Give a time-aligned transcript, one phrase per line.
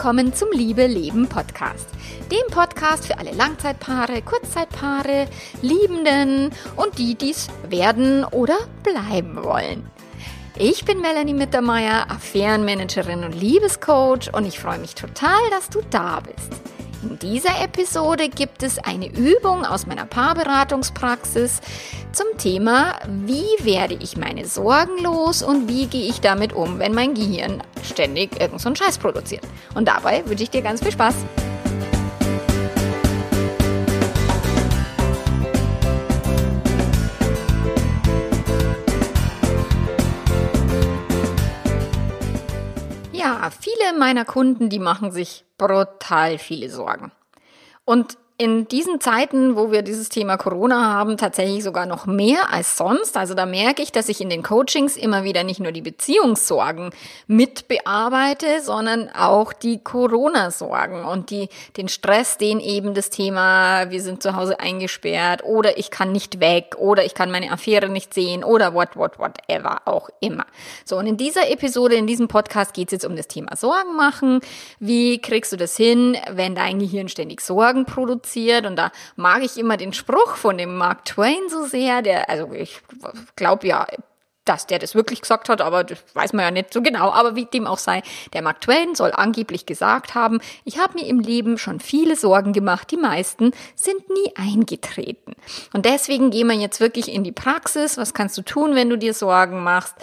[0.00, 1.86] willkommen zum Liebe Leben Podcast.
[2.32, 5.26] Dem Podcast für alle Langzeitpaare, Kurzzeitpaare,
[5.60, 9.84] Liebenden und die, die es werden oder bleiben wollen.
[10.56, 16.20] Ich bin Melanie Mittermeier, Affärenmanagerin und Liebescoach und ich freue mich total, dass du da
[16.20, 16.79] bist.
[17.02, 21.60] In dieser Episode gibt es eine Übung aus meiner Paarberatungspraxis
[22.12, 26.92] zum Thema, wie werde ich meine Sorgen los und wie gehe ich damit um, wenn
[26.92, 29.44] mein Gehirn ständig irgendeinen so Scheiß produziert.
[29.74, 31.14] Und dabei wünsche ich dir ganz viel Spaß.
[43.20, 47.12] Ja, viele meiner Kunden, die machen sich brutal viele Sorgen.
[47.84, 52.78] Und in diesen Zeiten, wo wir dieses Thema Corona haben, tatsächlich sogar noch mehr als
[52.78, 53.18] sonst.
[53.18, 56.88] Also da merke ich, dass ich in den Coachings immer wieder nicht nur die Beziehungssorgen
[57.26, 64.00] mit bearbeite, sondern auch die Corona-Sorgen und die, den Stress, den eben das Thema, wir
[64.00, 68.14] sind zu Hause eingesperrt oder ich kann nicht weg oder ich kann meine Affäre nicht
[68.14, 70.46] sehen oder what, what, whatever auch immer.
[70.86, 73.96] So, und in dieser Episode, in diesem Podcast geht es jetzt um das Thema Sorgen
[73.96, 74.40] machen.
[74.78, 78.29] Wie kriegst du das hin, wenn dein Gehirn ständig Sorgen produziert?
[78.30, 78.66] Produziert.
[78.66, 82.52] Und da mag ich immer den Spruch von dem Mark Twain so sehr, der, also
[82.52, 82.80] ich
[83.36, 83.86] glaube ja,
[84.46, 87.10] dass der das wirklich gesagt hat, aber das weiß man ja nicht so genau.
[87.10, 91.06] Aber wie dem auch sei, der Mark Twain soll angeblich gesagt haben, ich habe mir
[91.06, 95.34] im Leben schon viele Sorgen gemacht, die meisten sind nie eingetreten.
[95.72, 97.96] Und deswegen gehen wir jetzt wirklich in die Praxis.
[97.96, 99.94] Was kannst du tun, wenn du dir Sorgen machst?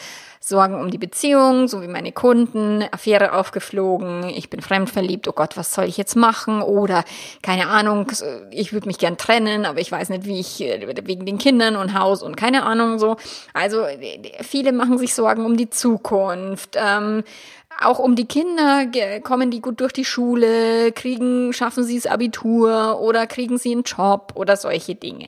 [0.47, 5.57] Sorgen um die Beziehung, so wie meine Kunden, Affäre aufgeflogen, ich bin fremdverliebt, oh Gott,
[5.57, 6.61] was soll ich jetzt machen?
[6.61, 7.03] Oder
[7.41, 8.11] keine Ahnung,
[8.51, 11.93] ich würde mich gern trennen, aber ich weiß nicht, wie ich, wegen den Kindern und
[11.93, 13.17] Haus und keine Ahnung so.
[13.53, 13.85] Also
[14.41, 16.77] viele machen sich Sorgen um die Zukunft.
[16.77, 17.23] Ähm,
[17.79, 18.87] auch um die Kinder,
[19.21, 23.83] kommen die gut durch die Schule, kriegen, schaffen sie das Abitur oder kriegen sie einen
[23.83, 25.27] Job oder solche Dinge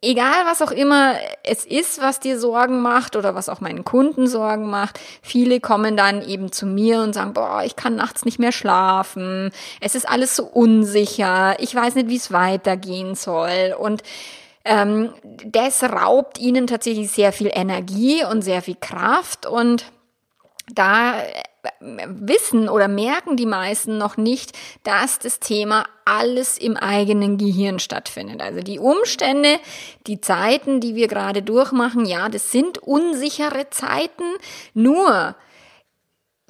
[0.00, 4.26] egal was auch immer es ist, was dir Sorgen macht oder was auch meinen Kunden
[4.28, 8.38] Sorgen macht, viele kommen dann eben zu mir und sagen, boah, ich kann nachts nicht
[8.38, 9.50] mehr schlafen,
[9.80, 13.74] es ist alles so unsicher, ich weiß nicht, wie es weitergehen soll.
[13.78, 14.02] Und
[14.64, 15.12] ähm,
[15.44, 19.86] das raubt ihnen tatsächlich sehr viel Energie und sehr viel Kraft und
[20.70, 21.14] da
[21.80, 28.40] wissen oder merken die meisten noch nicht, dass das Thema alles im eigenen Gehirn stattfindet.
[28.40, 29.58] Also die Umstände,
[30.06, 34.24] die Zeiten, die wir gerade durchmachen, ja, das sind unsichere Zeiten,
[34.74, 35.34] nur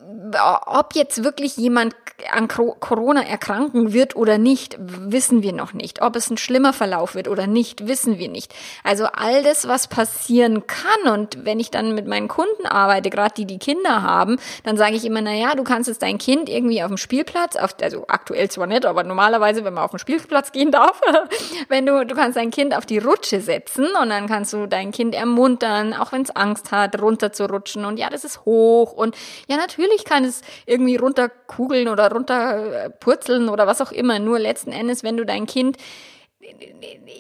[0.01, 1.95] ob jetzt wirklich jemand
[2.33, 6.03] an Corona erkranken wird oder nicht, wissen wir noch nicht.
[6.03, 8.55] Ob es ein schlimmer Verlauf wird oder nicht, wissen wir nicht.
[8.85, 13.35] Also all das, was passieren kann und wenn ich dann mit meinen Kunden arbeite, gerade
[13.37, 16.49] die, die Kinder haben, dann sage ich immer, na ja, du kannst jetzt dein Kind
[16.49, 19.99] irgendwie auf dem Spielplatz, auf, also aktuell zwar nicht, aber normalerweise, wenn man auf den
[19.99, 21.01] Spielplatz gehen darf,
[21.69, 24.93] wenn du, du kannst dein Kind auf die Rutsche setzen und dann kannst du dein
[24.93, 28.93] Kind ermuntern, auch wenn es Angst hat, runter zu rutschen und ja, das ist hoch
[28.93, 29.17] und
[29.49, 34.19] ja, natürlich kann es irgendwie runterkugeln oder runterpurzeln oder was auch immer.
[34.19, 35.77] Nur letzten Endes, wenn du dein Kind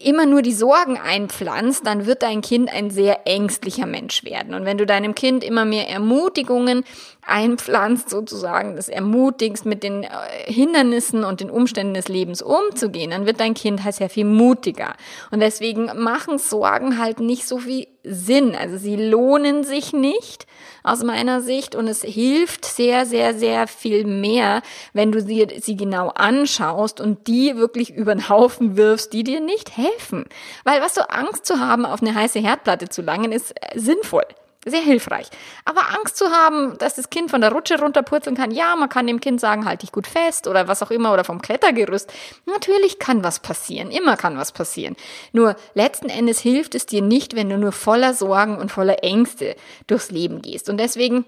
[0.05, 4.55] immer nur die Sorgen einpflanzt, dann wird dein Kind ein sehr ängstlicher Mensch werden.
[4.55, 6.85] Und wenn du deinem Kind immer mehr Ermutigungen
[7.27, 10.09] einpflanzt, sozusagen, das ermutigst, mit den äh,
[10.47, 14.95] Hindernissen und den Umständen des Lebens umzugehen, dann wird dein Kind halt sehr viel mutiger.
[15.31, 18.55] Und deswegen machen Sorgen halt nicht so viel Sinn.
[18.55, 20.47] Also sie lohnen sich nicht
[20.83, 25.77] aus meiner Sicht und es hilft sehr, sehr, sehr viel mehr, wenn du sie, sie
[25.77, 30.25] genau anschaust und die wirklich über den Haufen wirfst, die dir nicht helfen.
[30.65, 34.25] Weil was so Angst zu haben, auf eine heiße Herdplatte zu langen, ist äh, sinnvoll
[34.67, 35.29] sehr hilfreich.
[35.65, 39.07] Aber Angst zu haben, dass das Kind von der Rutsche runterpurzeln kann, ja, man kann
[39.07, 42.13] dem Kind sagen, halt dich gut fest oder was auch immer oder vom Klettergerüst.
[42.47, 44.97] Natürlich kann was passieren, immer kann was passieren.
[45.33, 49.57] Nur letzten Endes hilft es dir nicht, wenn du nur voller Sorgen und voller Ängste
[49.87, 50.69] durchs Leben gehst.
[50.69, 51.25] Und deswegen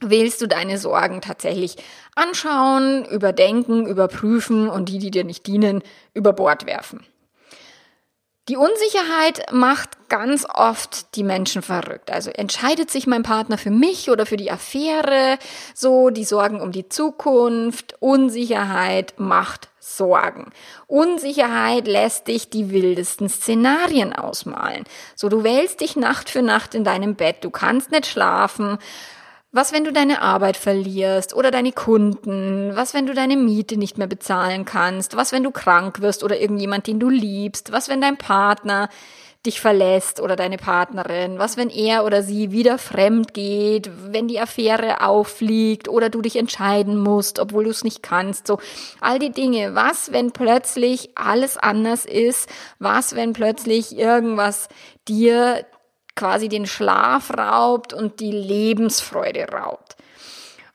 [0.00, 1.76] willst du deine Sorgen tatsächlich
[2.14, 5.82] anschauen, überdenken, überprüfen und die, die dir nicht dienen,
[6.14, 7.04] über Bord werfen.
[8.50, 12.10] Die Unsicherheit macht ganz oft die Menschen verrückt.
[12.10, 15.38] Also entscheidet sich mein Partner für mich oder für die Affäre,
[15.72, 20.50] so die Sorgen um die Zukunft, Unsicherheit macht Sorgen.
[20.88, 24.82] Unsicherheit lässt dich die wildesten Szenarien ausmalen.
[25.14, 28.78] So du wählst dich Nacht für Nacht in deinem Bett, du kannst nicht schlafen,
[29.52, 32.70] was, wenn du deine Arbeit verlierst oder deine Kunden?
[32.76, 35.16] Was, wenn du deine Miete nicht mehr bezahlen kannst?
[35.16, 37.72] Was, wenn du krank wirst oder irgendjemand, den du liebst?
[37.72, 38.88] Was, wenn dein Partner
[39.44, 41.40] dich verlässt oder deine Partnerin?
[41.40, 46.36] Was, wenn er oder sie wieder fremd geht, wenn die Affäre auffliegt oder du dich
[46.36, 48.46] entscheiden musst, obwohl du es nicht kannst?
[48.46, 48.58] So,
[49.00, 49.74] all die Dinge.
[49.74, 52.48] Was, wenn plötzlich alles anders ist?
[52.78, 54.68] Was, wenn plötzlich irgendwas
[55.08, 55.64] dir
[56.14, 59.96] quasi den Schlaf raubt und die Lebensfreude raubt?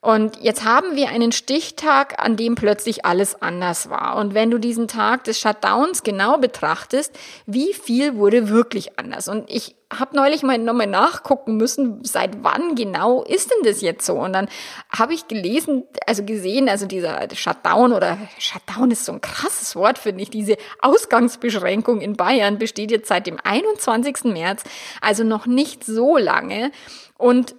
[0.06, 4.18] Und jetzt haben wir einen Stichtag, an dem plötzlich alles anders war.
[4.18, 7.12] Und wenn du diesen Tag des Shutdowns genau betrachtest,
[7.48, 9.28] wie viel wurde wirklich anders?
[9.28, 14.06] Und ich habe neulich mal nochmal nachgucken müssen, seit wann genau ist denn das jetzt
[14.06, 14.14] so?
[14.14, 14.48] Und dann
[14.96, 19.98] habe ich gelesen, also gesehen, also dieser Shutdown oder Shutdown ist so ein krasses Wort,
[19.98, 20.30] finde ich.
[20.30, 24.26] Diese Ausgangsbeschränkung in Bayern besteht jetzt seit dem 21.
[24.26, 24.66] März,
[25.02, 26.72] also noch nicht so lange.
[27.18, 27.56] Und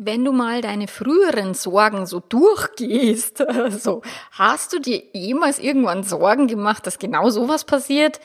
[0.00, 4.02] wenn du mal deine früheren Sorgen so durchgehst, so,
[4.32, 8.20] hast du dir jemals irgendwann Sorgen gemacht, dass genau sowas passiert?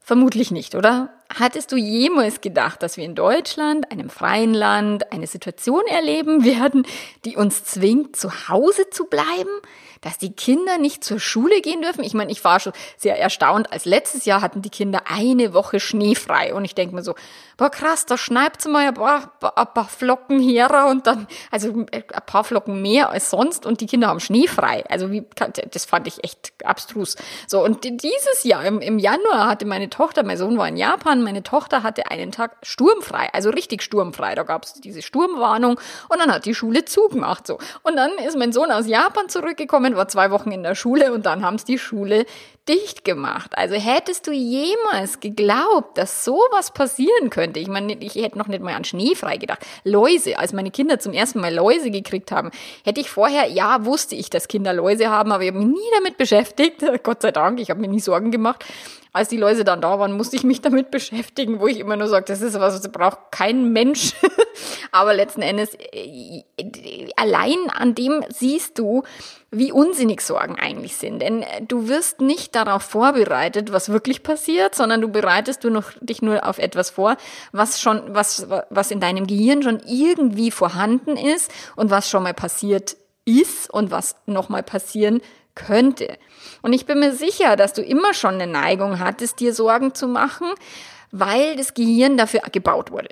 [0.00, 1.10] Vermutlich nicht, oder?
[1.34, 6.86] Hattest du jemals gedacht, dass wir in Deutschland, einem freien Land, eine Situation erleben werden,
[7.24, 9.50] die uns zwingt, zu Hause zu bleiben?
[10.00, 12.04] Dass die Kinder nicht zur Schule gehen dürfen?
[12.04, 15.80] Ich meine, ich war schon sehr erstaunt, als letztes Jahr hatten die Kinder eine Woche
[15.80, 16.54] schneefrei.
[16.54, 17.14] Und ich denke mir so,
[17.56, 22.06] boah krass, da schneit's mal ein paar, ein paar Flocken her und dann, also ein
[22.26, 24.84] paar Flocken mehr als sonst und die Kinder haben schneefrei.
[24.88, 25.24] Also wie,
[25.70, 27.16] das fand ich echt abstrus.
[27.46, 31.22] So, und dieses Jahr, im, im Januar hatte meine Tochter, mein Sohn war in Japan,
[31.22, 34.34] meine Tochter hatte einen Tag sturmfrei, also richtig sturmfrei.
[34.34, 37.46] Da gab es diese Sturmwarnung und dann hat die Schule zugemacht.
[37.46, 37.58] So.
[37.82, 41.26] Und dann ist mein Sohn aus Japan zurückgekommen, war zwei Wochen in der Schule und
[41.26, 42.26] dann haben es die Schule
[42.68, 43.52] dicht gemacht.
[43.56, 47.60] Also hättest du jemals geglaubt, dass sowas passieren könnte?
[47.60, 49.60] Ich meine, ich hätte noch nicht mal an Schneefrei gedacht.
[49.84, 52.50] Läuse, als meine Kinder zum ersten Mal Läuse gekriegt haben,
[52.84, 55.90] hätte ich vorher, ja, wusste ich, dass Kinder Läuse haben, aber ich habe mich nie
[55.96, 56.82] damit beschäftigt.
[57.04, 58.64] Gott sei Dank, ich habe mir nie Sorgen gemacht
[59.16, 62.06] als die Läuse dann da waren, musste ich mich damit beschäftigen, wo ich immer nur
[62.06, 64.12] sage, das ist was, das braucht kein Mensch.
[64.92, 66.42] Aber letzten Endes, äh,
[67.16, 69.04] allein an dem siehst du,
[69.58, 71.20] wie unsinnig Sorgen eigentlich sind.
[71.20, 75.92] Denn äh, du wirst nicht darauf vorbereitet, was wirklich passiert, sondern du bereitest du noch,
[76.00, 77.16] dich nur auf etwas vor,
[77.52, 82.34] was schon, was, was in deinem Gehirn schon irgendwie vorhanden ist und was schon mal
[82.34, 85.20] passiert ist und was nochmal passieren
[85.54, 86.18] könnte.
[86.62, 90.06] Und ich bin mir sicher, dass du immer schon eine Neigung hattest, dir Sorgen zu
[90.06, 90.48] machen,
[91.10, 93.08] weil das Gehirn dafür gebaut wurde.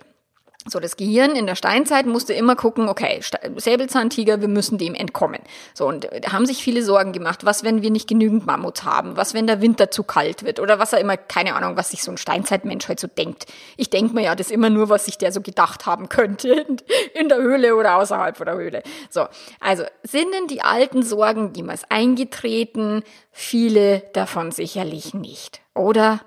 [0.67, 3.21] So, das Gehirn in der Steinzeit musste immer gucken, okay,
[3.57, 5.41] Säbelzahntiger, wir müssen dem entkommen.
[5.75, 7.45] So, und da haben sich viele Sorgen gemacht.
[7.45, 9.15] Was, wenn wir nicht genügend Mammut haben?
[9.19, 10.61] Was, wenn der Winter zu kalt wird?
[10.61, 13.45] Oder was er immer, keine Ahnung, was sich so ein Steinzeitmensch halt so denkt.
[13.77, 16.65] Ich denke mir ja, das ist immer nur, was sich der so gedacht haben könnte.
[17.15, 18.83] In der Höhle oder außerhalb von der Höhle.
[19.11, 19.27] So,
[19.61, 23.03] also, sind denn die alten Sorgen jemals eingetreten?
[23.33, 25.61] Viele davon sicherlich nicht.
[25.75, 26.21] Oder?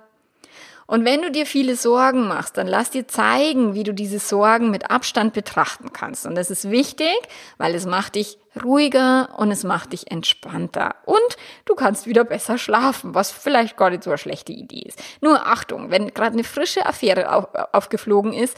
[0.88, 4.72] Und wenn du dir viele Sorgen machst, dann lass dir zeigen, wie du diese Sorgen
[4.72, 6.26] mit Abstand betrachten kannst.
[6.26, 7.16] Und das ist wichtig,
[7.58, 10.96] weil es macht dich ruhiger und es macht dich entspannter.
[11.06, 15.04] Und du kannst wieder besser schlafen, was vielleicht gar nicht so eine schlechte Idee ist.
[15.22, 18.58] Nur Achtung, wenn gerade eine frische Affäre auf, aufgeflogen ist,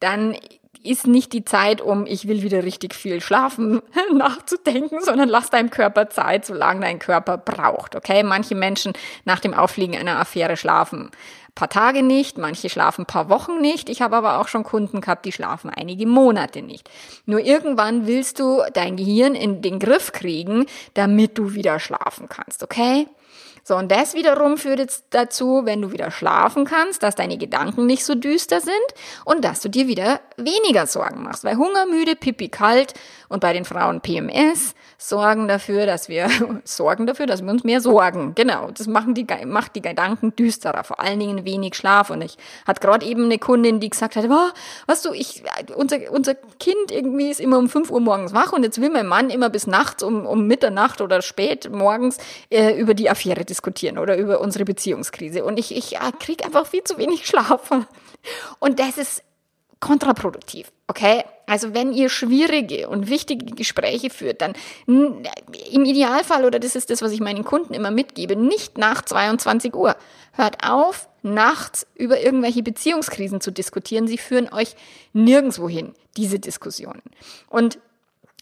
[0.00, 0.36] dann
[0.84, 3.82] ist nicht die Zeit, um ich will wieder richtig viel schlafen
[4.12, 7.94] nachzudenken, sondern lass deinem Körper Zeit, solange dein Körper braucht.
[7.94, 8.92] Okay, manche Menschen
[9.24, 11.10] nach dem Auffliegen einer Affäre schlafen
[11.54, 13.88] paar Tage nicht, manche schlafen paar Wochen nicht.
[13.88, 16.90] Ich habe aber auch schon Kunden gehabt, die schlafen einige Monate nicht.
[17.26, 22.62] Nur irgendwann willst du dein Gehirn in den Griff kriegen, damit du wieder schlafen kannst,
[22.62, 23.06] okay?
[23.64, 27.86] So, und das wiederum führt jetzt dazu, wenn du wieder schlafen kannst, dass deine Gedanken
[27.86, 28.74] nicht so düster sind
[29.24, 31.44] und dass du dir wieder weniger Sorgen machst.
[31.44, 32.94] Weil Hunger, müde, Pipi, kalt
[33.28, 36.28] und bei den Frauen PMS sorgen dafür, dass wir
[36.64, 38.34] sorgen dafür, dass wir uns mehr sorgen.
[38.34, 42.10] Genau, das machen die, macht die Gedanken düsterer, vor allen Dingen wenig Schlaf.
[42.10, 44.50] Und ich hatte gerade eben eine Kundin, die gesagt hat, oh,
[44.86, 45.42] weißt du, ich,
[45.76, 49.06] unser, unser Kind irgendwie ist immer um 5 Uhr morgens wach und jetzt will mein
[49.06, 52.18] Mann immer bis nachts um, um Mitternacht oder spät morgens
[52.50, 55.44] äh, über die Affäre diskutieren oder über unsere Beziehungskrise.
[55.44, 57.70] Und ich, ich ja, kriege einfach viel zu wenig Schlaf.
[58.58, 59.22] Und das ist
[59.82, 60.72] kontraproduktiv.
[60.86, 61.24] Okay?
[61.46, 64.54] Also wenn ihr schwierige und wichtige Gespräche führt, dann
[64.86, 69.74] im Idealfall, oder das ist das, was ich meinen Kunden immer mitgebe, nicht nach 22
[69.74, 69.96] Uhr.
[70.32, 74.06] Hört auf, nachts über irgendwelche Beziehungskrisen zu diskutieren.
[74.06, 74.74] Sie führen euch
[75.12, 77.02] nirgendwo hin, diese Diskussionen.
[77.48, 77.78] Und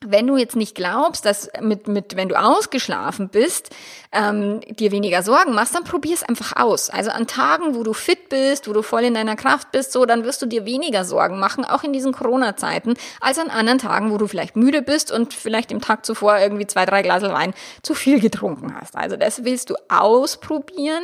[0.02, 3.68] wenn du jetzt nicht glaubst, dass mit, mit wenn du ausgeschlafen bist,
[4.12, 6.88] ähm, dir weniger Sorgen machst, dann probier es einfach aus.
[6.88, 10.06] Also an Tagen, wo du fit bist, wo du voll in deiner Kraft bist, so,
[10.06, 14.10] dann wirst du dir weniger Sorgen machen, auch in diesen Corona-Zeiten, als an anderen Tagen,
[14.10, 17.52] wo du vielleicht müde bist und vielleicht im Tag zuvor irgendwie zwei, drei Glas Wein
[17.82, 18.96] zu viel getrunken hast.
[18.96, 21.02] Also das willst du ausprobieren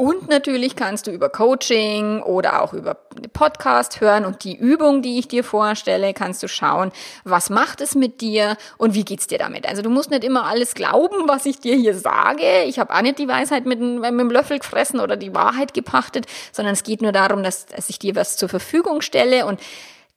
[0.00, 2.94] Und natürlich kannst du über Coaching oder auch über
[3.34, 6.90] Podcast hören und die Übung, die ich dir vorstelle, kannst du schauen,
[7.24, 9.68] was macht es mit dir und wie geht's dir damit.
[9.68, 12.62] Also du musst nicht immer alles glauben, was ich dir hier sage.
[12.62, 16.24] Ich habe auch nicht die Weisheit mit, mit dem Löffel gefressen oder die Wahrheit gepachtet,
[16.50, 19.60] sondern es geht nur darum, dass, dass ich dir was zur Verfügung stelle und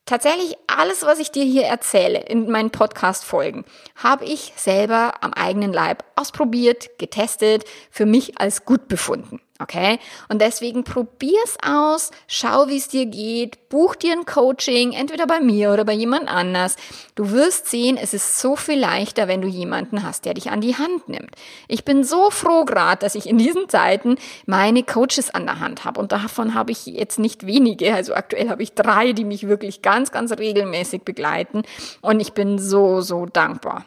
[0.06, 3.64] Tatsächlich alles, was ich dir hier erzähle in meinen Podcast-Folgen,
[3.96, 9.40] habe ich selber am eigenen Leib ausprobiert, getestet, für mich als gut befunden.
[9.64, 10.00] Okay?
[10.28, 15.40] Und deswegen probier's aus, schau, wie es dir geht, buch dir ein Coaching, entweder bei
[15.40, 16.76] mir oder bei jemand anders.
[17.16, 20.62] Du wirst sehen, es ist so viel leichter, wenn du jemanden hast, der dich an
[20.62, 21.32] die Hand nimmt.
[21.68, 25.86] Ich bin so froh gerade, dass ich in diesen Zeiten meine Coaches an der Hand
[25.86, 26.00] habe.
[26.00, 27.96] Und davon habe ich jetzt nicht wenige.
[27.96, 31.64] Also aktuell habe ich drei, die mich wirklich ganz, ganz regelmäßig begleiten.
[32.02, 33.86] Und ich bin so, so dankbar.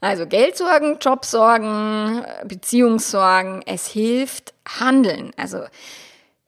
[0.00, 5.32] Also Geldsorgen, Jobsorgen, Beziehungssorgen, es hilft handeln.
[5.36, 5.60] Also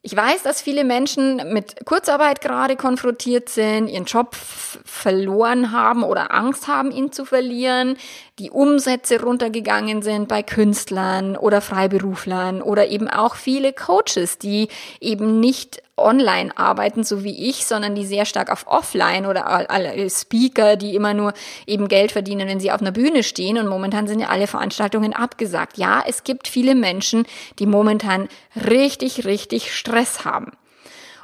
[0.01, 6.35] ich weiß, dass viele Menschen mit Kurzarbeit gerade konfrontiert sind, ihren Job verloren haben oder
[6.35, 7.97] Angst haben, ihn zu verlieren,
[8.39, 14.69] die Umsätze runtergegangen sind bei Künstlern oder Freiberuflern oder eben auch viele Coaches, die
[15.01, 20.09] eben nicht online arbeiten, so wie ich, sondern die sehr stark auf offline oder alle
[20.09, 21.35] Speaker, die immer nur
[21.67, 23.59] eben Geld verdienen, wenn sie auf einer Bühne stehen.
[23.59, 25.77] Und momentan sind ja alle Veranstaltungen abgesagt.
[25.77, 27.27] Ja, es gibt viele Menschen,
[27.59, 30.53] die momentan richtig, richtig Stress haben.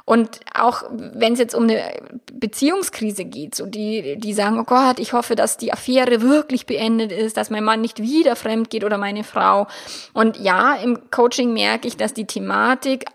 [0.09, 1.83] Und auch wenn es jetzt um eine
[2.33, 7.11] Beziehungskrise geht, so die, die sagen, oh Gott, ich hoffe, dass die Affäre wirklich beendet
[7.11, 9.67] ist, dass mein Mann nicht wieder fremd geht oder meine Frau.
[10.13, 13.05] Und ja, im Coaching merke ich, dass die Thematik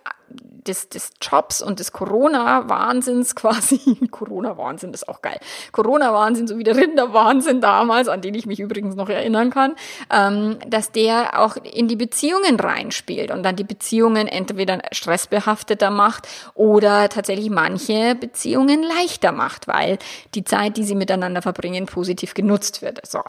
[0.67, 5.39] des, des Jobs und des Corona-Wahnsinns quasi, Corona-Wahnsinn ist auch geil,
[5.73, 9.75] Corona-Wahnsinn, so wie der Rinderwahnsinn damals, an den ich mich übrigens noch erinnern kann,
[10.11, 16.29] ähm, dass der auch in die Beziehungen reinspielt und dann die Beziehungen entweder stressbehafteter macht
[16.55, 19.99] oder tatsächlich manche Beziehungen leichter macht, weil
[20.35, 23.07] die Zeit, die sie miteinander verbringen, positiv genutzt wird.
[23.07, 23.21] So.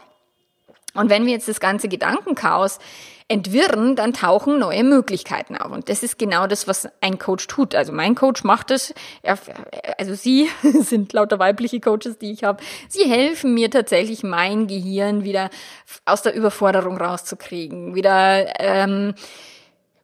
[0.96, 2.78] Und wenn wir jetzt das ganze Gedankenchaos
[3.28, 5.72] entwirren, dann tauchen neue Möglichkeiten auf.
[5.72, 7.74] Und das ist genau das, was ein Coach tut.
[7.74, 8.94] Also mein Coach macht es,
[9.98, 15.24] also sie sind lauter weibliche Coaches, die ich habe, sie helfen mir tatsächlich, mein Gehirn
[15.24, 15.50] wieder
[16.04, 19.14] aus der Überforderung rauszukriegen, wieder ähm,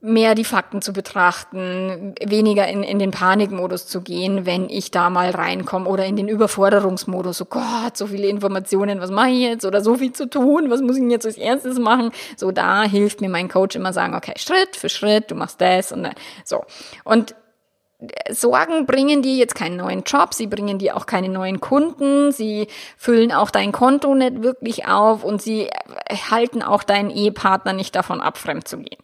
[0.05, 5.11] mehr die Fakten zu betrachten, weniger in, in den Panikmodus zu gehen, wenn ich da
[5.11, 7.39] mal reinkomme oder in den Überforderungsmodus.
[7.39, 9.65] So Gott, so viele Informationen, was mache ich jetzt?
[9.65, 12.11] Oder so viel zu tun, was muss ich jetzt als erstes machen?
[12.37, 15.93] So da hilft mir mein Coach immer sagen, okay, Schritt für Schritt, du machst das
[15.93, 16.09] und
[16.45, 16.65] so.
[17.05, 17.37] Und
[18.29, 22.67] Sorgen bringen dir jetzt keinen neuen Job, sie bringen dir auch keine neuen Kunden, sie
[22.97, 25.71] füllen auch dein Konto nicht wirklich auf und sie
[26.11, 28.99] halten auch deinen Ehepartner nicht davon ab, fremd zu gehen.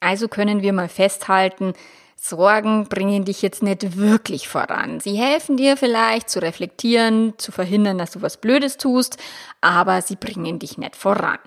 [0.00, 1.74] Also können wir mal festhalten,
[2.20, 4.98] Sorgen bringen dich jetzt nicht wirklich voran.
[4.98, 9.18] Sie helfen dir vielleicht zu reflektieren, zu verhindern, dass du was Blödes tust,
[9.60, 11.38] aber sie bringen dich nicht voran.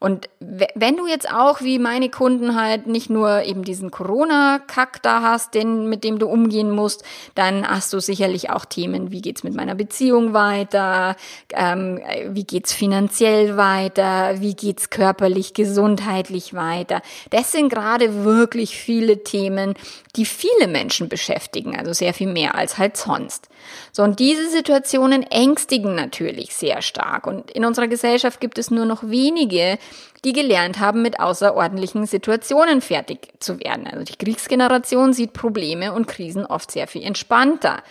[0.00, 5.22] Und wenn du jetzt auch wie meine Kunden halt nicht nur eben diesen Corona-Kack da
[5.22, 7.02] hast, den, mit dem du umgehen musst,
[7.34, 11.16] dann hast du sicherlich auch Themen, wie geht's mit meiner Beziehung weiter,
[11.52, 17.02] ähm, wie geht's finanziell weiter, wie geht's körperlich, gesundheitlich weiter.
[17.30, 19.74] Das sind gerade wirklich viele Themen,
[20.14, 23.48] die viele Menschen beschäftigen, also sehr viel mehr als halt sonst.
[23.92, 27.26] So, und diese Situationen ängstigen natürlich sehr stark.
[27.26, 29.78] Und in unserer Gesellschaft gibt es nur noch wenige,
[30.24, 33.86] die gelernt haben, mit außerordentlichen Situationen fertig zu werden.
[33.86, 37.82] Also die Kriegsgeneration sieht Probleme und Krisen oft sehr viel entspannter.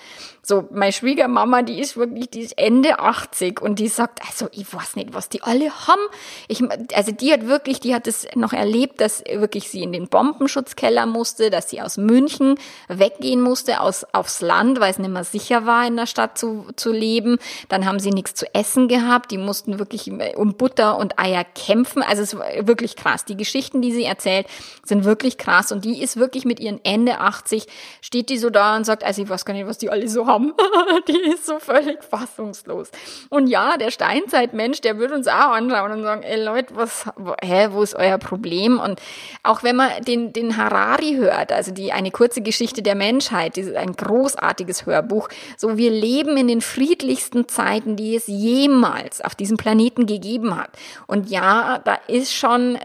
[0.49, 4.73] So, meine Schwiegermama, die ist wirklich, die ist Ende 80 und die sagt, also ich
[4.73, 5.99] weiß nicht, was die alle haben.
[6.47, 6.63] Ich,
[6.93, 11.05] also die hat wirklich, die hat es noch erlebt, dass wirklich sie in den Bombenschutzkeller
[11.05, 12.55] musste, dass sie aus München
[12.87, 16.67] weggehen musste, aus, aufs Land, weil es nicht mehr sicher war, in der Stadt zu,
[16.77, 17.39] zu leben.
[17.67, 22.01] Dann haben sie nichts zu essen gehabt, die mussten wirklich um Butter und Eier kämpfen.
[22.01, 23.25] Also es war wirklich krass.
[23.25, 24.47] Die Geschichten, die sie erzählt,
[24.85, 27.67] sind wirklich krass und die ist wirklich mit ihren Ende 80,
[27.99, 30.25] steht die so da und sagt, also ich weiß gar nicht, was die alle so
[30.25, 30.53] haben haben.
[31.07, 32.91] die ist so völlig fassungslos.
[33.29, 37.05] Und ja, der Steinzeitmensch, der würde uns auch anschauen und sagen, ey Leute, was,
[37.43, 38.79] hä, wo ist euer Problem?
[38.79, 39.01] Und
[39.43, 43.75] auch wenn man den, den Harari hört, also die, eine kurze Geschichte der Menschheit, dieses,
[43.75, 49.57] ein großartiges Hörbuch, so wir leben in den friedlichsten Zeiten, die es jemals auf diesem
[49.57, 50.69] Planeten gegeben hat.
[51.07, 52.77] Und ja, da ist schon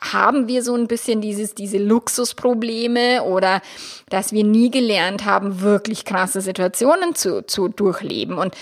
[0.00, 3.60] haben wir so ein bisschen dieses, diese Luxusprobleme oder
[4.08, 8.38] dass wir nie gelernt haben, wirklich krasse Situationen zu, zu durchleben.
[8.38, 8.54] Und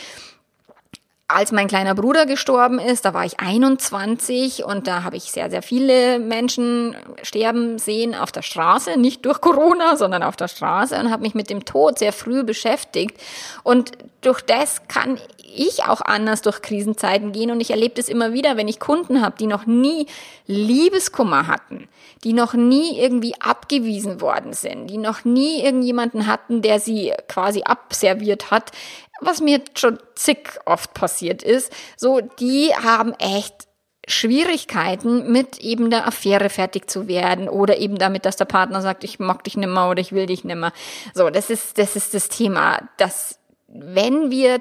[1.29, 5.51] als mein kleiner Bruder gestorben ist, da war ich 21 und da habe ich sehr,
[5.51, 10.97] sehr viele Menschen sterben sehen auf der Straße, nicht durch Corona, sondern auf der Straße
[10.97, 13.21] und habe mich mit dem Tod sehr früh beschäftigt.
[13.65, 15.19] Und durch das kann
[15.57, 19.23] ich auch anders durch Krisenzeiten gehen und ich erlebe das immer wieder, wenn ich Kunden
[19.23, 20.07] habe, die noch nie
[20.47, 21.89] Liebeskummer hatten,
[22.25, 27.63] die noch nie irgendwie abgewiesen worden sind, die noch nie irgendjemanden hatten, der sie quasi
[27.63, 28.71] abserviert hat,
[29.21, 33.67] was mir schon zig oft passiert ist, so, die haben echt
[34.09, 39.03] Schwierigkeiten mit eben der Affäre fertig zu werden oder eben damit, dass der Partner sagt,
[39.03, 40.73] ich mag dich nimmer oder ich will dich nimmer.
[41.13, 43.41] So, das ist, das ist das Thema, dass
[43.85, 44.61] wenn wir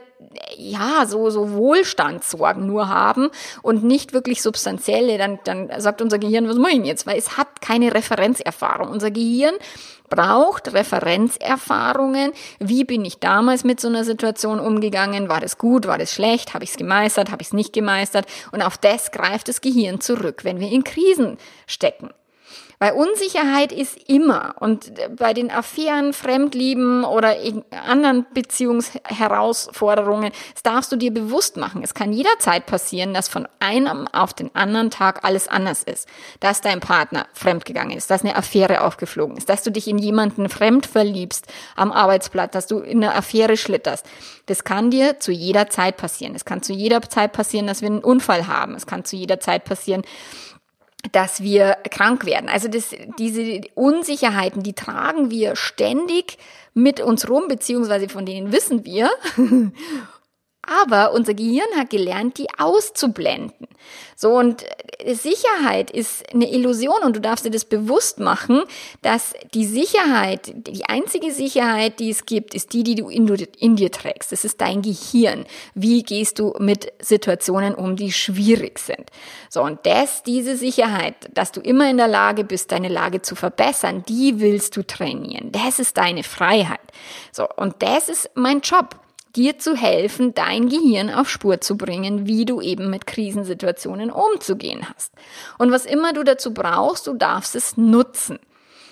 [0.58, 3.30] ja so so Wohlstandssorgen nur haben
[3.62, 7.08] und nicht wirklich substanzielle, dann dann sagt unser Gehirn, was mache ich jetzt?
[7.08, 8.90] Weil es hat keine Referenzerfahrung.
[8.90, 9.56] Unser Gehirn
[10.10, 12.32] braucht Referenzerfahrungen.
[12.60, 15.30] Wie bin ich damals mit so einer Situation umgegangen?
[15.30, 15.88] War das gut?
[15.88, 16.54] War das schlecht?
[16.54, 17.32] Habe ich es gemeistert?
[17.32, 18.26] Habe ich es nicht gemeistert?
[18.52, 22.10] Und auf das greift das Gehirn zurück, wenn wir in Krisen stecken.
[22.80, 27.36] Weil Unsicherheit ist immer und bei den Affären, Fremdlieben oder
[27.88, 31.82] anderen Beziehungsherausforderungen, das darfst du dir bewusst machen.
[31.84, 36.08] Es kann jederzeit passieren, dass von einem auf den anderen Tag alles anders ist.
[36.40, 40.50] Dass dein Partner fremdgegangen ist, dass eine Affäre aufgeflogen ist, dass du dich in jemanden
[40.50, 44.06] fremd verliebst am Arbeitsplatz, dass du in eine Affäre schlitterst.
[44.48, 46.36] Das kann dir zu jeder Zeit passieren.
[46.36, 48.76] Es kann zu jeder Zeit passieren, dass wir einen Unfall haben.
[48.76, 50.04] Es kann zu jeder Zeit passieren,
[51.12, 52.50] dass wir krank werden.
[52.50, 56.38] Also das, diese Unsicherheiten, die tragen wir ständig
[56.74, 59.10] mit uns rum, beziehungsweise von denen wissen wir.
[60.68, 63.68] Aber unser Gehirn hat gelernt, die auszublenden.
[64.16, 64.64] So, und
[65.00, 68.64] äh, Sicherheit ist eine Illusion und du darfst dir das bewusst machen,
[69.02, 73.28] dass die Sicherheit, die einzige Sicherheit, die es gibt, ist die, die du in,
[73.60, 74.32] in dir trägst.
[74.32, 75.46] Das ist dein Gehirn.
[75.74, 79.12] Wie gehst du mit Situationen um, die schwierig sind?
[79.50, 83.36] So, und das, diese Sicherheit, dass du immer in der Lage bist, deine Lage zu
[83.36, 85.52] verbessern, die willst du trainieren.
[85.52, 86.80] Das ist deine Freiheit.
[87.32, 88.96] So, und das ist mein Job
[89.36, 94.88] dir zu helfen, dein Gehirn auf Spur zu bringen, wie du eben mit Krisensituationen umzugehen
[94.90, 95.12] hast.
[95.58, 98.40] Und was immer du dazu brauchst, du darfst es nutzen.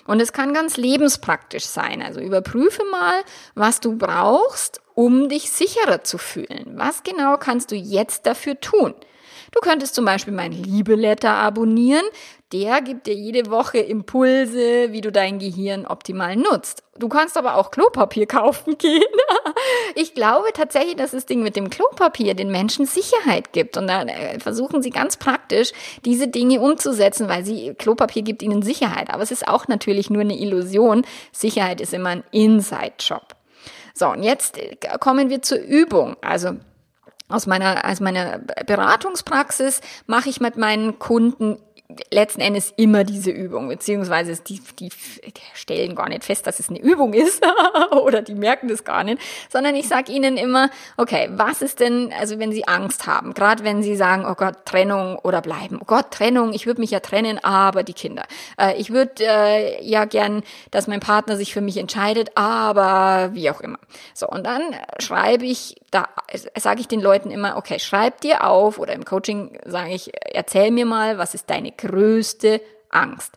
[0.06, 2.02] Und es kann ganz lebenspraktisch sein.
[2.02, 3.14] Also überprüfe mal,
[3.54, 6.72] was du brauchst, um dich sicherer zu fühlen.
[6.76, 8.94] Was genau kannst du jetzt dafür tun?
[9.54, 12.04] Du könntest zum Beispiel mein Liebeletter abonnieren.
[12.52, 16.82] Der gibt dir jede Woche Impulse, wie du dein Gehirn optimal nutzt.
[16.98, 19.02] Du kannst aber auch Klopapier kaufen gehen.
[19.94, 23.76] Ich glaube tatsächlich, dass das Ding mit dem Klopapier den Menschen Sicherheit gibt.
[23.76, 25.72] Und da äh, versuchen sie ganz praktisch,
[26.04, 29.10] diese Dinge umzusetzen, weil sie, Klopapier gibt ihnen Sicherheit.
[29.10, 31.06] Aber es ist auch natürlich nur eine Illusion.
[31.32, 33.33] Sicherheit ist immer ein Inside-Job.
[33.94, 36.16] So, und jetzt äh, kommen wir zur Übung.
[36.20, 36.56] Also,
[37.28, 41.58] aus meiner, aus meiner Beratungspraxis mache ich mit meinen Kunden
[42.10, 44.90] letzten Endes immer diese Übung, beziehungsweise die, die,
[45.54, 47.42] stellen gar nicht fest, dass es eine Übung ist
[47.90, 52.12] oder die merken das gar nicht, sondern ich sage ihnen immer, okay, was ist denn,
[52.18, 55.84] also wenn sie Angst haben, gerade wenn sie sagen, oh Gott, Trennung oder bleiben, oh
[55.86, 58.24] Gott, Trennung, ich würde mich ja trennen, aber die Kinder.
[58.58, 63.50] Äh, ich würde äh, ja gern, dass mein Partner sich für mich entscheidet, aber wie
[63.50, 63.78] auch immer.
[64.14, 64.62] So, und dann
[64.98, 66.08] schreibe ich, da
[66.56, 70.70] sage ich den Leuten immer, okay, schreib dir auf oder im Coaching sage ich, erzähl
[70.70, 73.32] mir mal, was ist deine größte Angst.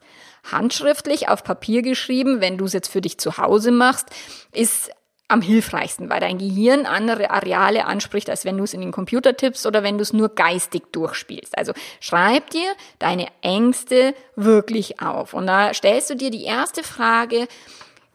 [0.51, 4.07] Handschriftlich auf Papier geschrieben, wenn du es jetzt für dich zu Hause machst,
[4.53, 4.91] ist
[5.29, 9.35] am hilfreichsten, weil dein Gehirn andere Areale anspricht, als wenn du es in den Computer
[9.35, 11.57] tippst oder wenn du es nur geistig durchspielst.
[11.57, 15.33] Also schreib dir deine Ängste wirklich auf.
[15.33, 17.47] Und da stellst du dir die erste Frage,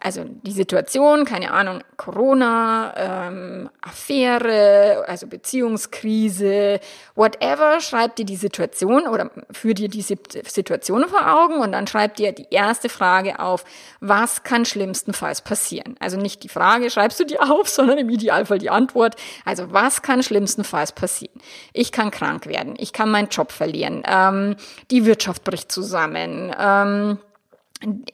[0.02, 6.80] also die Situation, keine Ahnung, Corona, ähm, Affäre, also Beziehungskrise,
[7.14, 10.16] whatever, schreib dir die Situation oder führ dir diese
[10.48, 13.64] Situation vor Augen und dann schreib dir die erste Frage auf,
[14.00, 15.94] was kann schlimmstenfalls passieren?
[16.00, 19.14] Also nicht die Frage schreibst du dir auf, sondern im Idealfall die Antwort.
[19.44, 21.40] Also was kann schlimmstenfalls passieren?
[21.72, 24.56] Ich kann krank werden, ich kann meinen Job verlieren, ähm,
[24.90, 27.18] die Wirtschaft bricht zusammen, ähm,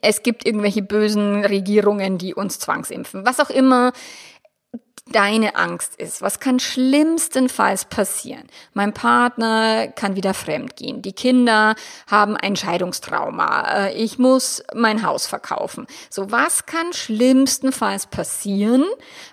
[0.01, 3.25] es gibt irgendwelche bösen Regierungen, die uns zwangsimpfen.
[3.27, 3.93] Was auch immer
[5.13, 6.23] deine Angst ist.
[6.23, 8.45] Was kann schlimmstenfalls passieren?
[8.75, 11.03] Mein Partner kann wieder fremd gehen.
[11.03, 11.75] Die Kinder
[12.11, 13.87] haben ein Scheidungstrauma.
[13.87, 15.87] Äh, ich muss mein Haus verkaufen.
[16.11, 18.85] So, was kann schlimmstenfalls passieren,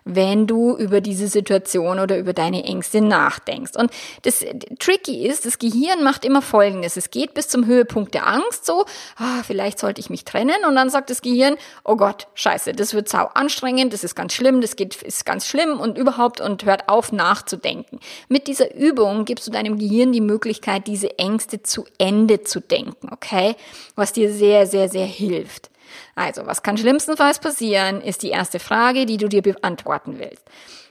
[0.03, 3.75] wenn du über diese Situation oder über deine Ängste nachdenkst?
[3.75, 3.91] Und
[4.23, 4.45] das
[4.79, 6.97] Tricky ist, das Gehirn macht immer Folgendes.
[6.97, 8.85] Es geht bis zum Höhepunkt der Angst so,
[9.17, 10.65] ah, vielleicht sollte ich mich trennen.
[10.67, 14.33] Und dann sagt das Gehirn, oh Gott, scheiße, das wird sau anstrengend, das ist ganz
[14.33, 17.99] schlimm, das geht, ist ganz schlimm schlimm und überhaupt und hört auf nachzudenken.
[18.27, 23.09] Mit dieser Übung gibst du deinem Gehirn die Möglichkeit, diese Ängste zu Ende zu denken,
[23.11, 23.55] okay?
[23.95, 25.69] Was dir sehr, sehr, sehr hilft.
[26.15, 30.43] Also, was kann schlimmstenfalls passieren, ist die erste Frage, die du dir beantworten willst.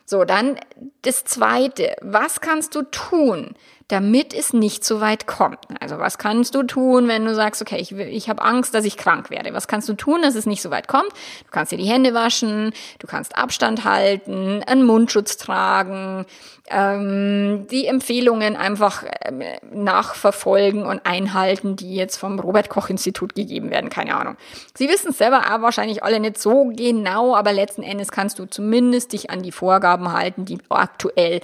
[0.06, 0.58] So, dann
[1.02, 1.96] das zweite.
[2.02, 3.54] Was kannst du tun,
[3.88, 5.58] damit es nicht so weit kommt.
[5.80, 8.96] Also was kannst du tun, wenn du sagst, okay, ich, ich habe Angst, dass ich
[8.96, 9.52] krank werde?
[9.52, 11.10] Was kannst du tun, dass es nicht so weit kommt?
[11.44, 16.24] Du kannst dir die Hände waschen, du kannst Abstand halten, einen Mundschutz tragen,
[16.70, 23.70] ähm, die Empfehlungen einfach ähm, nachverfolgen und einhalten, die jetzt vom Robert Koch Institut gegeben
[23.70, 23.90] werden.
[23.90, 24.36] Keine Ahnung.
[24.74, 28.46] Sie wissen es selber auch wahrscheinlich alle nicht so genau, aber letzten Endes kannst du
[28.46, 31.40] zumindest dich an die Vorgaben halten, die aktuell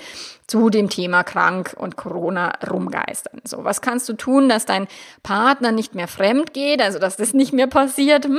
[0.47, 3.41] zu dem Thema krank und Corona rumgeistern.
[3.45, 4.87] So, was kannst du tun, dass dein
[5.23, 8.25] Partner nicht mehr fremd geht, also dass das nicht mehr passiert?
[8.25, 8.39] Hm,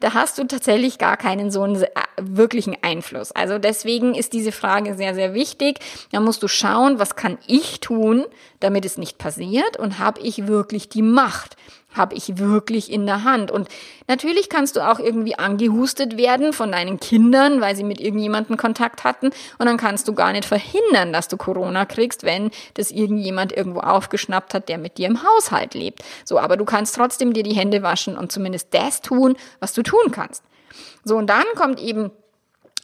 [0.00, 1.88] da hast du tatsächlich gar keinen so einen äh,
[2.20, 3.32] wirklichen Einfluss.
[3.32, 5.80] Also deswegen ist diese Frage sehr, sehr wichtig.
[6.12, 8.24] Da musst du schauen, was kann ich tun,
[8.60, 11.56] damit es nicht passiert und habe ich wirklich die Macht?
[11.96, 13.50] Habe ich wirklich in der Hand.
[13.50, 13.68] Und
[14.08, 19.04] natürlich kannst du auch irgendwie angehustet werden von deinen Kindern, weil sie mit irgendjemandem Kontakt
[19.04, 19.30] hatten.
[19.58, 23.80] Und dann kannst du gar nicht verhindern, dass du Corona kriegst, wenn das irgendjemand irgendwo
[23.80, 26.02] aufgeschnappt hat, der mit dir im Haushalt lebt.
[26.24, 29.82] So, aber du kannst trotzdem dir die Hände waschen und zumindest das tun, was du
[29.82, 30.42] tun kannst.
[31.04, 32.10] So, und dann kommt eben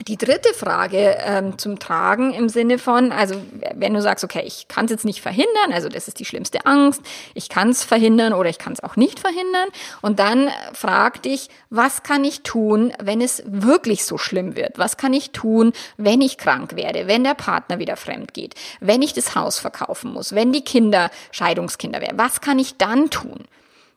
[0.01, 3.37] die dritte Frage ähm, zum Tragen im Sinne von, also
[3.75, 6.67] wenn du sagst, okay, ich kann es jetzt nicht verhindern, also das ist die schlimmste
[6.67, 7.03] Angst,
[7.35, 9.69] ich kann es verhindern oder ich kann es auch nicht verhindern.
[10.01, 14.79] Und dann frag dich, was kann ich tun, wenn es wirklich so schlimm wird?
[14.79, 19.03] Was kann ich tun, wenn ich krank werde, wenn der Partner wieder fremd geht, wenn
[19.03, 22.19] ich das Haus verkaufen muss, wenn die Kinder Scheidungskinder werden?
[22.19, 23.45] Was kann ich dann tun?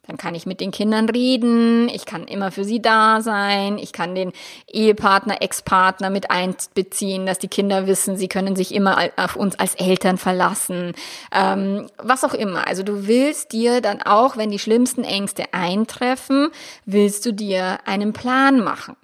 [0.07, 3.91] Dann kann ich mit den Kindern reden, ich kann immer für sie da sein, ich
[3.91, 4.33] kann den
[4.71, 9.75] Ehepartner, Ex-Partner mit einbeziehen, dass die Kinder wissen, sie können sich immer auf uns als
[9.75, 10.93] Eltern verlassen,
[11.31, 12.67] ähm, was auch immer.
[12.67, 16.49] Also du willst dir dann auch, wenn die schlimmsten Ängste eintreffen,
[16.85, 18.95] willst du dir einen Plan machen.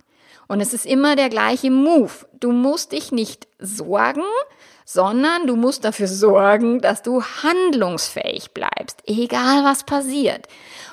[0.47, 2.11] Und es ist immer der gleiche Move.
[2.39, 4.23] Du musst dich nicht sorgen,
[4.85, 10.47] sondern du musst dafür sorgen, dass du handlungsfähig bleibst, egal was passiert.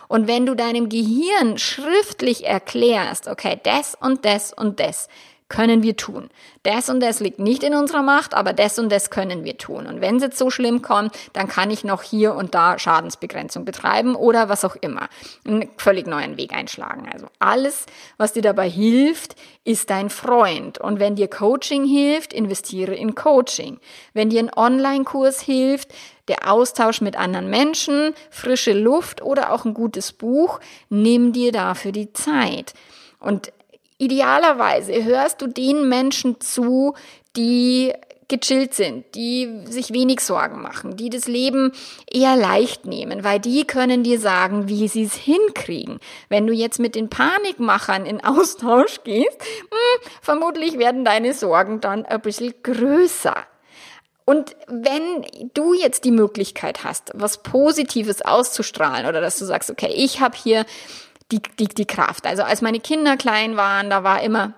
[0.09, 5.09] Und wenn du deinem Gehirn schriftlich erklärst, okay, das und das und das
[5.49, 6.29] können wir tun.
[6.63, 9.87] Das und das liegt nicht in unserer Macht, aber das und das können wir tun.
[9.87, 13.65] Und wenn es jetzt so schlimm kommt, dann kann ich noch hier und da Schadensbegrenzung
[13.65, 15.09] betreiben oder was auch immer.
[15.47, 17.09] Einen völlig neuen Weg einschlagen.
[17.11, 17.87] Also alles,
[18.19, 20.79] was dir dabei hilft, ist dein Freund.
[20.79, 23.81] Und wenn dir Coaching hilft, investiere in Coaching.
[24.13, 25.95] Wenn dir ein Online-Kurs hilft,
[26.29, 31.93] der Austausch mit anderen Menschen, frische Luft oder auch ein gutes Buch, nimm dir dafür
[31.93, 32.75] die Zeit.
[33.19, 33.51] Und
[33.99, 36.95] idealerweise hörst du den Menschen zu,
[37.37, 37.93] die
[38.29, 41.73] gechillt sind, die sich wenig Sorgen machen, die das Leben
[42.11, 45.99] eher leicht nehmen, weil die können dir sagen, wie sie es hinkriegen.
[46.29, 52.05] Wenn du jetzt mit den Panikmachern in Austausch gehst, hm, vermutlich werden deine Sorgen dann
[52.05, 53.35] ein bisschen größer.
[54.27, 59.91] Und wenn du jetzt die Möglichkeit hast, was Positives auszustrahlen oder dass du sagst, okay,
[59.95, 60.67] ich habe hier
[61.33, 62.27] die, die, die Kraft.
[62.27, 64.55] Also als meine Kinder klein waren, da war immer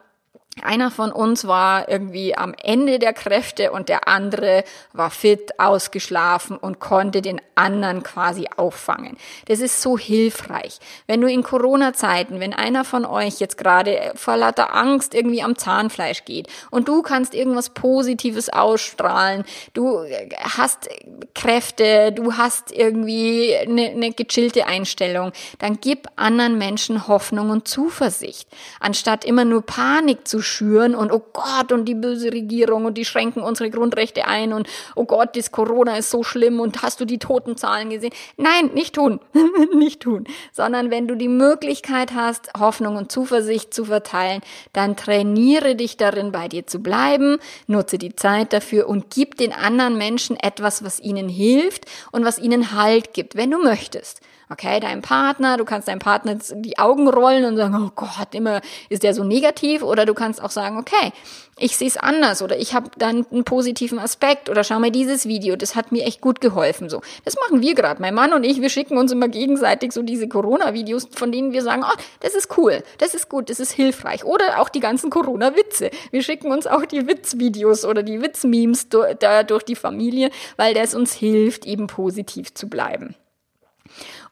[0.65, 6.57] einer von uns war irgendwie am Ende der Kräfte und der andere war fit, ausgeschlafen
[6.57, 9.17] und konnte den anderen quasi auffangen.
[9.47, 10.79] Das ist so hilfreich.
[11.07, 15.57] Wenn du in Corona-Zeiten, wenn einer von euch jetzt gerade vor lauter Angst irgendwie am
[15.57, 19.45] Zahnfleisch geht und du kannst irgendwas Positives ausstrahlen,
[19.75, 20.05] du
[20.41, 20.89] hast
[21.35, 28.49] Kräfte, du hast irgendwie eine, eine gechillte Einstellung, dann gib anderen Menschen Hoffnung und Zuversicht,
[28.81, 33.05] anstatt immer nur Panik zu schüren und oh Gott und die böse Regierung und die
[33.05, 37.05] schränken unsere Grundrechte ein und oh Gott, das Corona ist so schlimm und hast du
[37.05, 38.13] die Totenzahlen gesehen?
[38.37, 39.21] Nein, nicht tun,
[39.75, 45.77] nicht tun, sondern wenn du die Möglichkeit hast, Hoffnung und Zuversicht zu verteilen, dann trainiere
[45.77, 50.37] dich darin, bei dir zu bleiben, nutze die Zeit dafür und gib den anderen Menschen
[50.37, 54.21] etwas, was ihnen hilft und was ihnen Halt gibt, wenn du möchtest.
[54.53, 58.61] Okay, dein Partner, du kannst deinem Partner die Augen rollen und sagen, oh Gott, immer
[58.89, 59.85] ist der so negativ.
[59.85, 61.13] Oder du kannst auch sagen, okay,
[61.57, 65.27] ich sehe es anders oder ich habe dann einen positiven Aspekt oder schau mal dieses
[65.27, 66.89] Video, das hat mir echt gut geholfen.
[66.89, 68.03] So, das machen wir gerade.
[68.03, 71.63] Mein Mann und ich, wir schicken uns immer gegenseitig so diese Corona-Videos, von denen wir
[71.63, 74.25] sagen, oh, das ist cool, das ist gut, das ist hilfreich.
[74.25, 75.91] Oder auch die ganzen Corona-Witze.
[76.11, 80.97] Wir schicken uns auch die Witzvideos oder die Witzmemes da durch die Familie, weil das
[80.97, 83.15] uns hilft, eben positiv zu bleiben.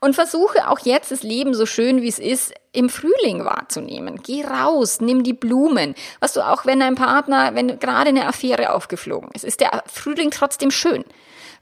[0.01, 4.21] Und versuche auch jetzt das Leben so schön wie es ist im Frühling wahrzunehmen.
[4.23, 5.95] Geh raus, nimm die Blumen.
[6.21, 10.31] Was du auch, wenn dein Partner, wenn gerade eine Affäre aufgeflogen ist, ist der Frühling
[10.31, 11.05] trotzdem schön.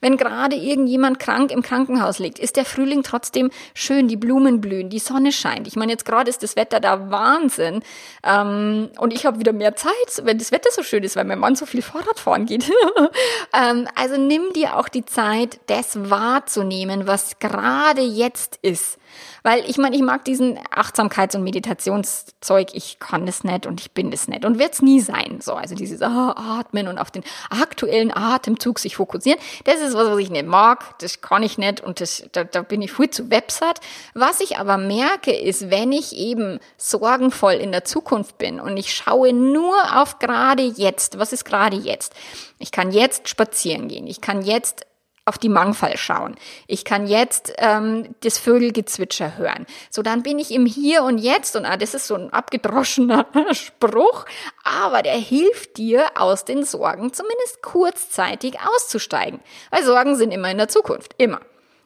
[0.01, 4.91] Wenn gerade irgendjemand krank im Krankenhaus liegt, ist der Frühling trotzdem schön, die Blumen blühen,
[4.91, 5.67] die Sonne scheint.
[5.67, 7.83] Ich meine, jetzt gerade ist das Wetter da Wahnsinn.
[8.23, 11.39] Ähm, und ich habe wieder mehr Zeit, wenn das Wetter so schön ist, weil mein
[11.39, 12.71] Mann so viel Fahrradfahren geht.
[13.53, 18.99] ähm, also nimm dir auch die Zeit, das wahrzunehmen, was gerade jetzt ist.
[19.43, 23.93] Weil ich meine, ich mag diesen Achtsamkeits- und Meditationszeug, ich kann das nicht und ich
[23.93, 25.39] bin das nicht und wird es nie sein.
[25.41, 30.09] So, also dieses ah, Atmen und auf den aktuellen Atemzug sich fokussieren, das ist was,
[30.09, 33.11] was ich nicht mag, das kann ich nicht und das, da, da bin ich viel
[33.11, 33.81] zu websat.
[34.15, 38.95] Was ich aber merke, ist, wenn ich eben sorgenvoll in der Zukunft bin und ich
[38.95, 42.15] schaue nur auf gerade jetzt, was ist gerade jetzt?
[42.59, 44.87] Ich kann jetzt spazieren gehen, ich kann jetzt
[45.27, 46.37] auf die Mangfall schauen.
[46.69, 49.67] Ich kann jetzt ähm, das Vögelgezwitscher hören.
[49.91, 53.27] So, dann bin ich im Hier und Jetzt und ah, das ist so ein abgedroschener
[53.53, 54.25] Spruch,
[54.63, 59.41] aber der hilft dir aus den Sorgen zumindest kurzzeitig auszusteigen.
[59.71, 61.41] Weil Sorgen sind immer in der Zukunft, immer.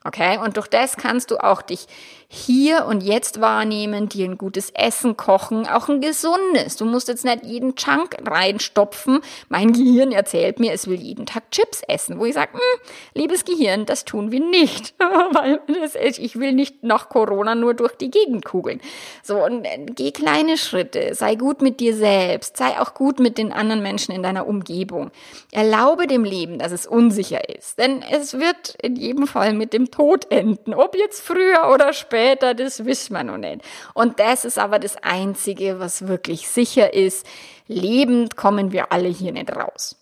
[0.04, 1.86] Okay, und durch das kannst du auch dich
[2.32, 6.76] hier und jetzt wahrnehmen, dir ein gutes Essen kochen, auch ein gesundes.
[6.76, 9.18] Du musst jetzt nicht jeden Chunk reinstopfen.
[9.48, 12.80] Mein Gehirn erzählt mir, es will jeden Tag Chips essen, wo ich sage, hm,
[13.14, 14.94] liebes Gehirn, das tun wir nicht,
[15.32, 18.80] weil das, ich will nicht nach Corona nur durch die Gegend kugeln.
[19.24, 23.38] So, und äh, geh kleine Schritte, sei gut mit dir selbst, sei auch gut mit
[23.38, 25.10] den anderen Menschen in deiner Umgebung.
[25.50, 29.90] Erlaube dem Leben, dass es unsicher ist, denn es wird in jedem Fall mit dem
[29.90, 33.62] Tod enden, ob jetzt früher oder später später, das wissen wir noch nicht.
[33.94, 37.26] Und das ist aber das Einzige, was wirklich sicher ist.
[37.66, 39.96] Lebend kommen wir alle hier nicht raus.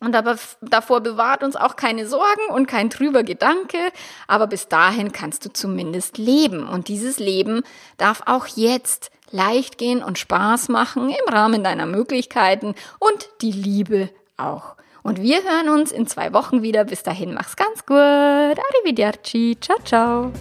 [0.00, 3.78] Und aber davor bewahrt uns auch keine Sorgen und kein trüber Gedanke.
[4.26, 6.68] Aber bis dahin kannst du zumindest leben.
[6.68, 7.62] Und dieses Leben
[7.96, 14.10] darf auch jetzt leicht gehen und Spaß machen im Rahmen deiner Möglichkeiten und die Liebe
[14.36, 14.76] auch.
[15.02, 16.84] Und wir hören uns in zwei Wochen wieder.
[16.84, 17.96] Bis dahin, mach's ganz gut.
[17.96, 19.56] Arrivederci.
[19.60, 20.32] Ciao, ciao.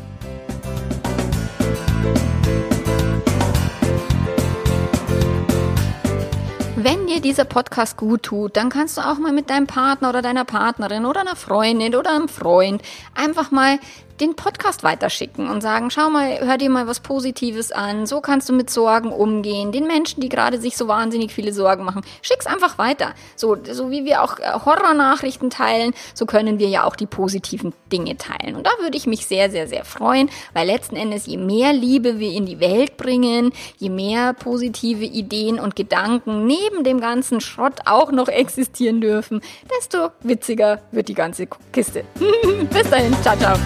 [6.75, 10.21] Wenn dir dieser Podcast gut tut, dann kannst du auch mal mit deinem Partner oder
[10.21, 12.81] deiner Partnerin oder einer Freundin oder einem Freund
[13.15, 13.79] einfach mal
[14.19, 18.49] den Podcast weiterschicken und sagen, schau mal, hör dir mal was Positives an, so kannst
[18.49, 19.71] du mit Sorgen umgehen.
[19.71, 23.13] Den Menschen, die gerade sich so wahnsinnig viele Sorgen machen, schick's einfach weiter.
[23.35, 27.73] So, so wie wir auch äh, Horrornachrichten teilen, so können wir ja auch die positiven
[27.91, 28.55] Dinge teilen.
[28.55, 32.19] Und da würde ich mich sehr, sehr, sehr freuen, weil letzten Endes, je mehr Liebe
[32.19, 37.81] wir in die Welt bringen, je mehr positive Ideen und Gedanken neben dem ganzen Schrott
[37.85, 39.41] auch noch existieren dürfen,
[39.77, 42.03] desto witziger wird die ganze Kiste.
[42.71, 43.57] Bis dahin, ciao, ciao.